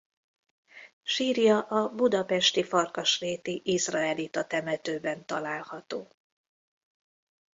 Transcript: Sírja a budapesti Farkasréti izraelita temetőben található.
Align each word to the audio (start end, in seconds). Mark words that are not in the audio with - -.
Sírja 1.03 1.59
a 1.59 1.89
budapesti 1.89 2.63
Farkasréti 2.63 3.61
izraelita 3.65 4.43
temetőben 4.47 5.25
található. 5.25 6.07